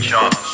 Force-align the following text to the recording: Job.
Job. 0.00 0.47